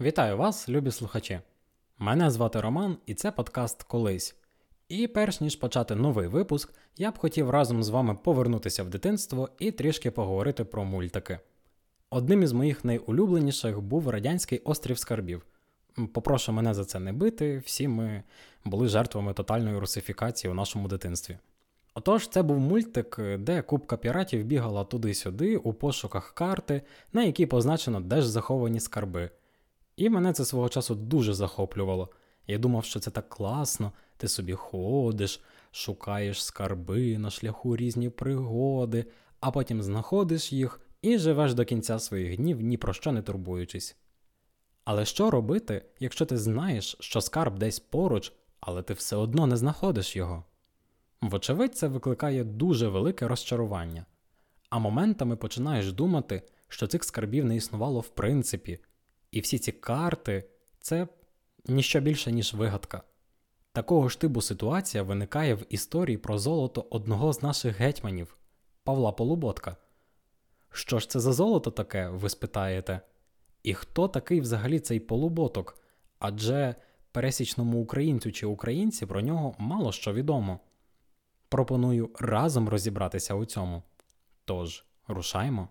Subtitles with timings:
[0.00, 1.40] Вітаю вас, любі слухачі!
[1.98, 4.36] Мене звати Роман, і це подкаст Колись.
[4.88, 9.48] І перш ніж почати новий випуск, я б хотів разом з вами повернутися в дитинство
[9.58, 11.38] і трішки поговорити про мультики.
[12.10, 15.46] Одним із моїх найулюбленіших був радянський острів скарбів.
[16.12, 18.22] Попрошу мене за це не бити, всі ми
[18.64, 21.38] були жертвами тотальної русифікації у нашому дитинстві.
[21.94, 26.82] Отож, це був мультик, де купка піратів бігала туди-сюди у пошуках карти,
[27.12, 29.30] на якій позначено де ж заховані скарби.
[29.96, 32.08] І мене це свого часу дуже захоплювало.
[32.46, 35.40] Я думав, що це так класно, ти собі ходиш,
[35.70, 39.04] шукаєш скарби на шляху різні пригоди,
[39.40, 43.96] а потім знаходиш їх і живеш до кінця своїх днів, ні про що не турбуючись.
[44.84, 49.56] Але що робити, якщо ти знаєш, що скарб десь поруч, але ти все одно не
[49.56, 50.44] знаходиш його?
[51.20, 54.06] Вочевидь, це викликає дуже велике розчарування,
[54.70, 58.78] а моментами починаєш думати, що цих скарбів не існувало в принципі,
[59.34, 60.44] і всі ці карти
[60.80, 61.08] це
[61.66, 63.02] ніщо більше, ніж вигадка.
[63.72, 68.36] Такого ж типу ситуація виникає в історії про золото одного з наших гетьманів
[68.84, 69.76] Павла Полуботка.
[70.70, 73.00] Що ж це за золото таке, ви спитаєте?
[73.62, 75.78] І хто такий взагалі цей полуботок?
[76.18, 76.74] Адже
[77.12, 80.60] пересічному українцю чи українці про нього мало що відомо.
[81.48, 83.82] Пропоную разом розібратися у цьому.
[84.44, 85.68] Тож, рушаймо.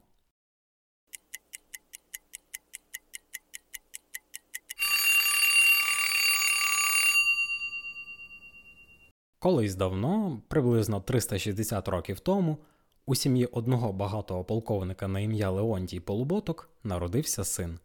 [9.44, 12.58] Колись давно, приблизно 360 років тому,
[13.05, 17.80] у сім'ї одного багатого полковника на ім'я Леонтій Полуботок народився син.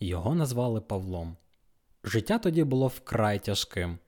[0.00, 1.36] Його назвали Павлом.
[2.04, 3.98] Життя тоді було вкрай тяжким.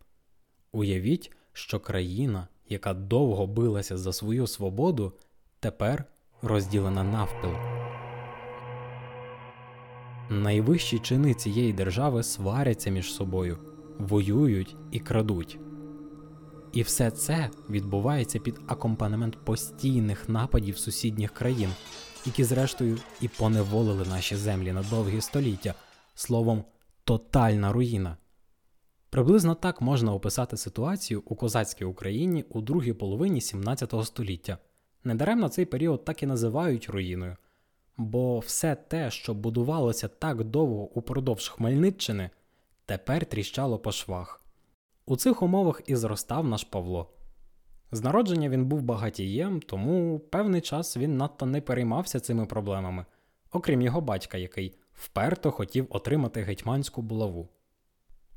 [0.72, 5.12] Уявіть, що країна, яка довго билася за свою свободу,
[5.60, 6.04] тепер
[6.42, 7.52] розділена навпіл.
[10.30, 13.58] Найвищі чини цієї держави сваряться між собою,
[13.98, 15.58] воюють і крадуть.
[16.75, 21.70] І все це відбувається під акомпанемент постійних нападів сусідніх країн,
[22.27, 25.74] які, зрештою, і поневолили наші землі на довгі століття,
[26.14, 26.64] словом,
[27.05, 28.17] тотальна руїна.
[29.11, 34.58] Приблизно так можна описати ситуацію у козацькій Україні у другій половині 17 століття.
[35.05, 37.36] Недаремно цей період так і називають руїною,
[37.96, 42.30] бо все те, що будувалося так довго упродовж Хмельниччини,
[42.86, 44.43] тепер тріщало по швах.
[45.06, 47.10] У цих умовах і зростав наш Павло.
[47.92, 53.04] З народження він був багатієм, тому певний час він надто не переймався цими проблемами,
[53.52, 57.48] окрім його батька, який вперто хотів отримати гетьманську булаву.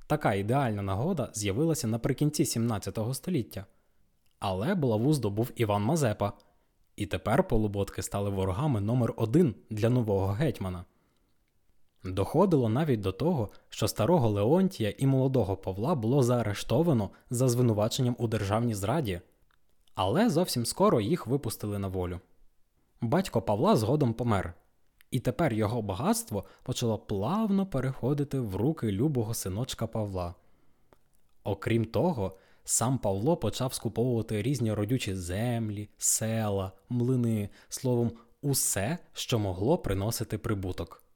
[0.08, 3.66] Така ідеальна нагода з'явилася наприкінці 17 століття.
[4.40, 6.34] Але булаву здобув Іван Мазепа,
[6.96, 10.86] і тепер полуботки стали ворогами номер один для нового гетьмана.
[12.08, 18.28] Доходило навіть до того, що старого Леонтія і молодого Павла було заарештовано за звинуваченням у
[18.28, 19.22] державній зраді,
[19.96, 22.20] але зовсім скоро їх випустили на волю.
[23.02, 24.54] Батько Павла згодом помер,
[25.12, 30.36] і тепер його багатство почало плавно переходити в руки любого синочка Павла.
[31.44, 39.78] Окрім того, сам Павло почав скуповувати різні родючі землі, села, млини, словом, усе, що могло
[39.78, 41.07] приносити прибуток.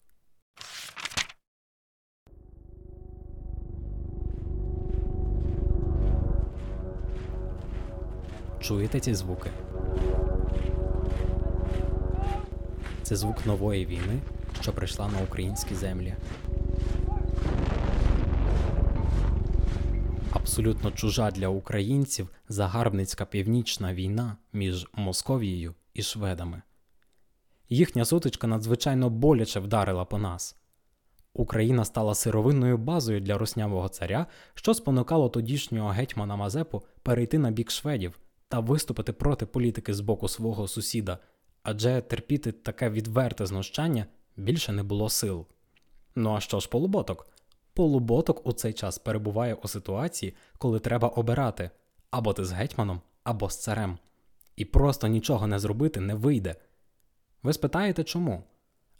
[8.71, 9.49] Чуєте ці звуки?
[13.03, 14.19] Це звук нової війни,
[14.61, 16.15] що прийшла на українські землі.
[20.31, 26.61] Абсолютно чужа для українців загарбницька північна війна між Московією і Шведами.
[27.69, 30.55] Їхня сутичка надзвичайно боляче вдарила по нас.
[31.33, 37.71] Україна стала сировинною базою для руснявого царя, що спонукало тодішнього гетьмана Мазепу перейти на бік
[37.71, 38.19] шведів
[38.51, 41.17] та виступити проти політики з боку свого сусіда,
[41.63, 44.05] адже терпіти таке відверте знущання
[44.37, 45.45] більше не було сил.
[46.15, 47.27] Ну а що ж полуботок?
[47.73, 51.69] Полуботок у цей час перебуває у ситуації, коли треба обирати
[52.09, 53.97] або ти з гетьманом, або з царем.
[54.55, 56.55] І просто нічого не зробити не вийде.
[57.43, 58.43] Ви спитаєте чому?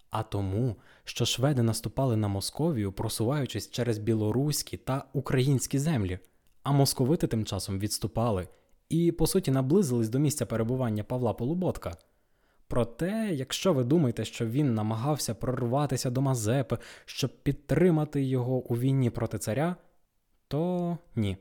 [0.10, 6.20] А тому, що шведи наступали на Московію, просуваючись через білоруські та українські землі,
[6.64, 8.48] а московити тим часом відступали
[8.92, 11.98] і, по суті, наблизились до місця перебування Павла Полуботка.
[12.68, 19.10] Проте, якщо ви думаєте, що він намагався прорватися до Мазепи, щоб підтримати його у війні
[19.10, 19.76] проти царя,
[20.48, 21.38] то ні.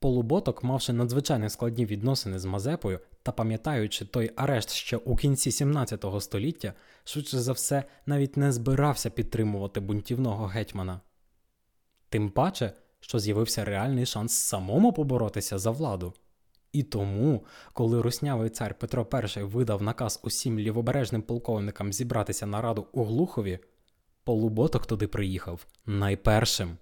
[0.00, 6.04] Полуботок, мавши надзвичайно складні відносини з Мазепою та пам'ятаючи той арешт ще у кінці 17
[6.20, 6.72] століття,
[7.04, 11.00] швидше за все навіть не збирався підтримувати бунтівного гетьмана.
[12.08, 16.14] Тим паче, що з'явився реальний шанс самому поборотися за владу.
[16.72, 19.06] І тому, коли руснявий цар Петро
[19.36, 23.58] І видав наказ усім лівобережним полковникам зібратися на раду у Глухові,
[24.24, 26.76] полуботок туди приїхав найпершим.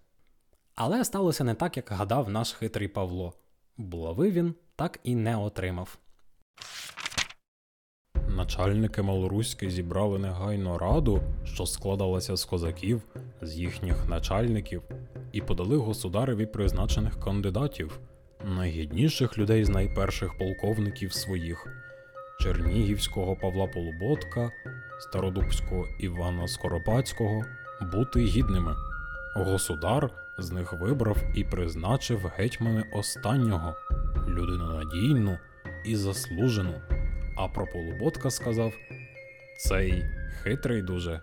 [0.74, 3.32] Але сталося не так, як гадав наш хитрий Павло.
[3.76, 5.98] Булави він так і не отримав.
[8.28, 13.02] Начальники Малоруськи зібрали негайно раду, що складалася з козаків,
[13.42, 14.82] з їхніх начальників,
[15.32, 18.00] і подали государеві призначених кандидатів,
[18.44, 21.66] найгідніших людей з найперших полковників своїх
[22.40, 24.50] Чернігівського Павла Полуботка,
[25.00, 27.44] Стародубського Івана Скоропадського
[27.92, 28.74] бути гідними.
[29.34, 33.74] Государ з них вибрав і призначив гетьмани останнього,
[34.28, 35.38] людину надійну
[35.84, 36.74] і заслужену.
[37.36, 38.72] А про Полуботка сказав:
[39.58, 40.04] цей
[40.42, 41.20] хитрий дуже,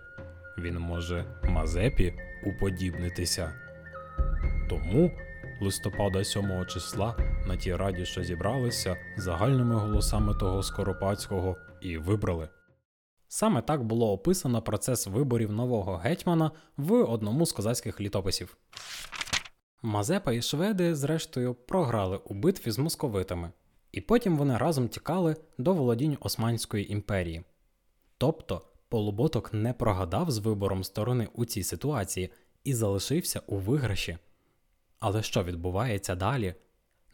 [0.58, 2.14] він може Мазепі
[2.44, 3.52] уподібнитися.
[4.68, 5.10] Тому
[5.60, 7.16] листопада 7 числа
[7.46, 12.48] на тій раді, що зібралися, загальними голосами того Скоропадського і вибрали.
[13.28, 18.56] Саме так було описано процес виборів нового гетьмана в одному з козацьких літописів.
[19.82, 23.50] Мазепа і шведи, зрештою, програли у битві з московитами,
[23.92, 27.44] і потім вони разом тікали до володінь Османської імперії.
[28.18, 28.62] Тобто
[28.94, 32.30] Полуботок не прогадав з вибором сторони у цій ситуації
[32.64, 34.18] і залишився у виграші.
[35.06, 36.54] Але що відбувається далі?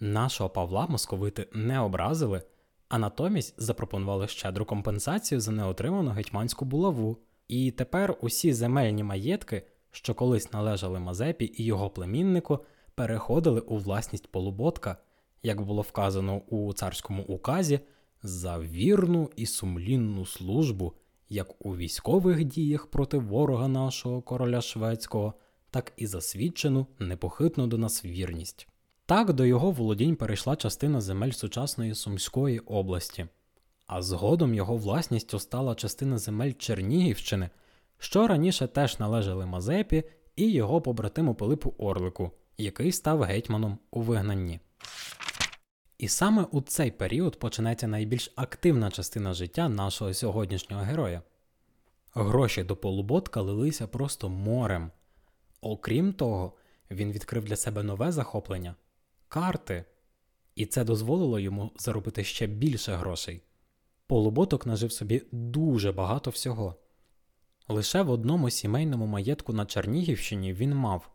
[0.00, 2.42] Нашого Павла московити не образили,
[2.88, 7.16] а натомість запропонували щедру компенсацію за неотриману гетьманську булаву.
[7.48, 12.58] І тепер усі земельні маєтки, що колись належали Мазепі і його племіннику,
[12.94, 14.96] переходили у власність полуботка,
[15.42, 17.80] як було вказано у царському указі,
[18.22, 20.92] за вірну і сумлінну службу,
[21.28, 25.34] як у військових діях проти ворога нашого короля шведського,
[25.70, 28.68] так і засвідчену непохитну до нас вірність.
[29.06, 33.26] Так до його володінь перейшла частина земель сучасної Сумської області,
[33.86, 37.50] а згодом його власністю стала частина земель Чернігівщини,
[37.98, 40.04] що раніше теж належали Мазепі
[40.36, 44.60] і його побратиму Пилипу Орлику, який став гетьманом у вигнанні.
[45.98, 51.22] І саме у цей період починається найбільш активна частина життя нашого сьогоднішнього героя.
[52.14, 54.90] Гроші до полуботка лилися просто морем.
[55.60, 56.52] Окрім того,
[56.90, 58.74] він відкрив для себе нове захоплення
[59.28, 59.84] карти,
[60.54, 63.40] і це дозволило йому заробити ще більше грошей.
[64.06, 66.74] Полуботок нажив собі дуже багато всього.
[67.68, 71.10] Лише в одному сімейному маєтку на Чернігівщині він мав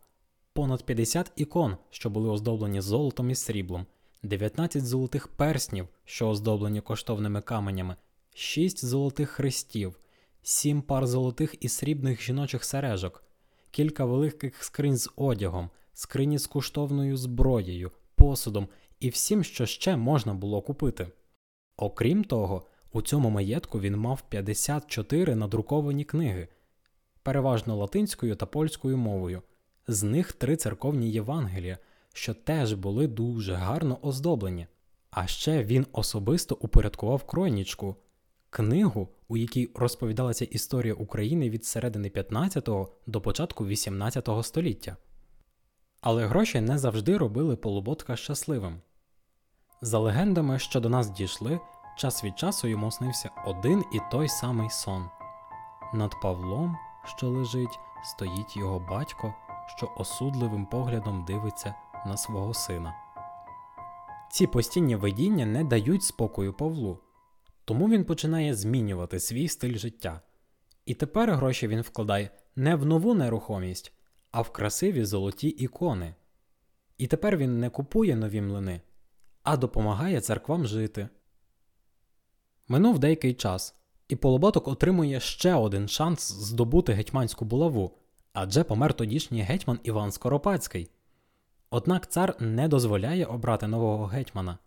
[0.52, 3.86] понад 50 ікон, що були оздоблені золотом і сріблом,
[4.22, 7.96] 19 золотих перснів, що оздоблені коштовними каменями,
[8.34, 9.98] 6 золотих хрестів,
[10.42, 13.24] 7 пар золотих і срібних жіночих сережок,
[13.70, 18.68] кілька великих скринь з одягом, скрині з коштовною зброєю, посудом
[19.00, 21.08] і всім, що ще можна було купити.
[21.76, 26.48] Окрім того, у цьому маєтку він мав 54 надруковані книги,
[27.22, 29.42] переважно латинською та польською мовою,
[29.88, 31.78] з них три церковні Євангелія,
[32.12, 34.66] що теж були дуже гарно оздоблені.
[35.10, 37.96] А ще він особисто упорядкував Кронічку,
[38.50, 42.68] книгу, у якій розповідалася історія України від середини 15
[43.06, 44.96] до початку 18 століття.
[46.00, 48.80] Але гроші не завжди робили полуботка щасливим.
[49.82, 51.60] За легендами, що до нас дійшли,
[51.96, 55.04] час від часу йому снився один і той самий сон.
[55.94, 59.34] Над Павлом, що лежить, стоїть його батько,
[59.76, 61.74] що осудливим поглядом дивиться
[62.06, 62.94] на свого сина.
[64.30, 66.98] Ці постійні видіння не дають спокою Павлу,
[67.66, 70.20] тому він починає змінювати свій стиль життя.
[70.86, 73.92] І тепер гроші він вкладає не в нову нерухомість,
[74.30, 76.14] а в красиві золоті ікони.
[76.98, 78.80] І тепер він не купує нові млини,
[79.42, 81.08] а допомагає церквам жити.
[82.68, 83.74] Минув деякий час,
[84.08, 87.92] і Полуботок отримує ще один шанс здобути гетьманську булаву
[88.32, 90.90] адже помер тодішній гетьман Іван Скоропадський.
[91.70, 94.58] Однак цар не дозволяє обрати нового гетьмана,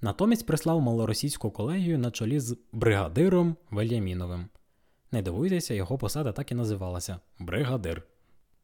[0.00, 4.48] натомість прислав малоросійську колегію на чолі з бригадиром Вельяміновим.
[5.12, 8.02] Не дивуйтеся, його посада так і називалася бригадир.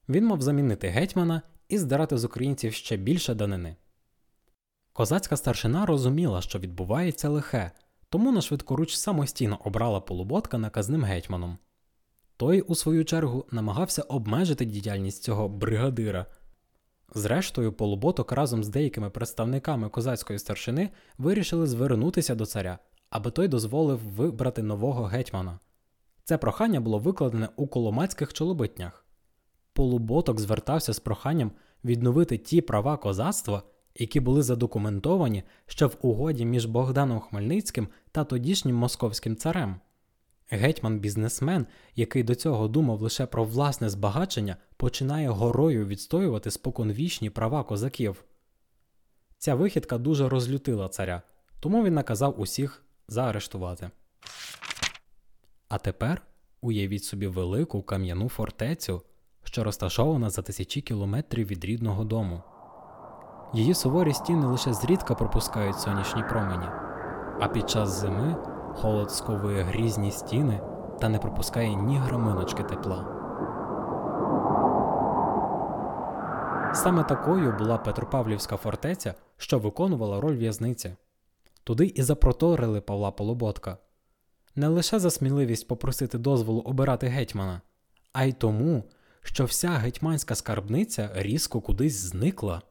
[0.09, 3.77] Він мав замінити гетьмана і здирати з українців ще більше данини.
[4.93, 7.71] Козацька старшина розуміла, що відбувається лихе,
[8.09, 11.59] тому на швидкоруч самостійно обрала полуботка наказним гетьманом.
[12.37, 16.27] Той, у свою чергу, намагався обмежити діяльність цього бригадира.
[17.15, 22.79] Зрештою, полуботок разом з деякими представниками козацької старшини вирішили звернутися до царя,
[23.11, 25.59] аби той дозволив вибрати нового гетьмана.
[26.25, 29.07] Це прохання було викладене у коломацьких чолобитнях.
[29.73, 31.53] Полуботок звертався з проханням
[31.85, 33.63] відновити ті права козацтва,
[33.95, 39.81] які були задокументовані ще в угоді між Богданом Хмельницьким та тодішнім московським царем.
[40.51, 48.25] Гетьман-бізнесмен, який до цього думав лише про власне збагачення, починає горою відстоювати споконвічні права козаків.
[49.39, 51.23] Ця вихідка дуже розлютила царя,
[51.61, 53.91] тому він наказав усіх заарештувати.
[55.69, 56.23] А тепер
[56.61, 59.03] уявіть собі велику кам'яну фортецю,
[59.45, 62.43] що розташована за тисячі кілометрів від рідного дому.
[63.55, 66.67] Її суворі стіни лише зрідка пропускають сонячні промені,
[67.41, 70.61] а під час зими холод сковує грізні стіни
[71.01, 73.15] та не пропускає ні граминочки тепла.
[76.75, 80.97] Саме такою була Петропавлівська фортеця, що виконувала роль в'язниці.
[81.65, 83.79] Туди і запроторили Павла Полуботка.
[84.57, 87.61] Не лише за сміливість попросити дозволу обирати гетьмана,
[88.13, 88.85] а й тому,
[89.23, 92.63] що вся гетьманська скарбниця різко кудись зникла.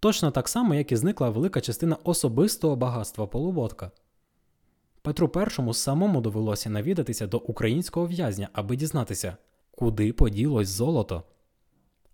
[0.00, 3.90] Точно так само, як і зникла велика частина особистого багатства Полуботка.
[5.06, 5.30] Петру
[5.68, 9.36] І самому довелося навідатися до українського в'язня, аби дізнатися,
[9.70, 11.22] куди поділось золото.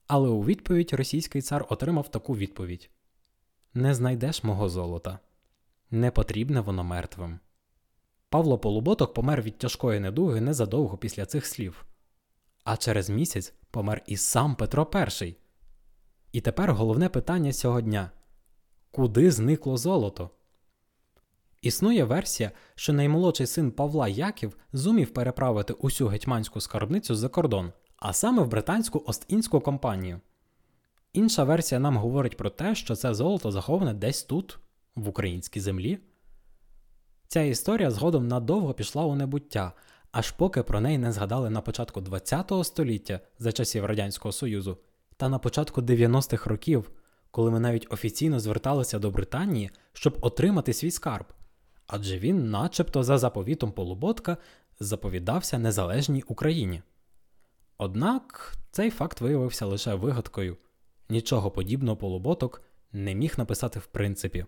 [0.07, 2.91] Але у відповідь російський цар отримав таку відповідь:
[3.75, 5.19] Не знайдеш мого золота,
[5.91, 7.39] не потрібне воно мертвим.
[8.29, 11.87] Павло Полуботок помер від тяжкої недуги незадовго після цих слів.
[12.65, 14.91] А через місяць помер і сам Петро
[15.23, 15.37] І.
[16.33, 18.11] І тепер головне питання цього дня
[18.91, 20.31] куди зникло золото?
[21.63, 28.13] Існує версія, що наймолодший син Павла Яків зумів переправити усю гетьманську скарбницю за кордон, а
[28.13, 30.21] саме в британську Ост-Індську компанію.
[31.13, 34.59] Інша версія нам говорить про те, що це золото заховане десь тут,
[34.95, 35.99] в українській землі.
[37.29, 39.73] Ця історія згодом надовго пішла у небуття,
[40.13, 44.79] аж поки про неї не згадали на початку ХХ століття за часів Радянського Союзу
[45.17, 46.91] та на початку 90-х років,
[47.31, 51.27] коли ми навіть офіційно зверталися до Британії, щоб отримати свій скарб.
[51.87, 54.37] Адже він, начебто, за заповітом Полуботка,
[54.81, 56.83] заповідався незалежній Україні.
[57.79, 60.57] Однак цей факт виявився лише вигадкою
[61.09, 62.63] нічого подібного полуботок
[62.93, 64.47] не міг написати в принципі.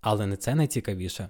[0.00, 1.28] Але не це найцікавіше.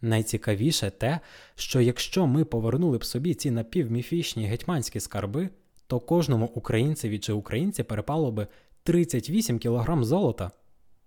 [0.00, 1.20] Найцікавіше те,
[1.54, 5.50] що якщо ми повернули б собі ці напівміфічні гетьманські скарби,
[5.86, 8.46] то кожному українцеві чи українці перепало би
[8.82, 10.50] 38 кг золота.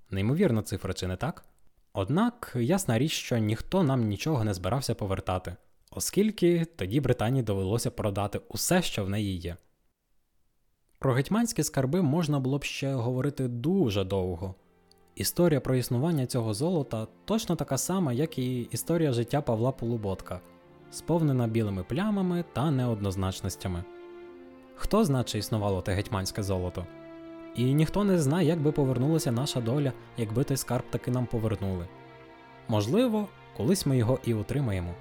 [0.10, 1.46] Неймовірна цифра, чи не так?
[2.00, 5.56] Однак ясна річ, що ніхто нам нічого не збирався повертати,
[5.92, 9.56] оскільки тоді Британії довелося продати усе, що в неї є.
[11.00, 14.56] Про гетьманські скарби можна було б ще говорити дуже довго.
[15.16, 20.40] Історія про існування цього золота точно така сама, як і історія життя Павла Полуботка,
[20.92, 23.84] сповнена білими плямами та неоднозначностями.
[24.76, 26.86] Хто знає, чи існувало те гетьманське золото?
[27.58, 31.86] І ніхто не знає, як би повернулася наша доля, якби той скарб таки нам повернули.
[32.68, 34.94] Можливо, колись ми його і отримаємо.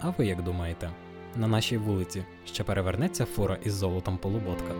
[0.00, 0.90] А ви як думаєте,
[1.36, 4.74] на нашій вулиці ще перевернеться фура із золотом полуботка?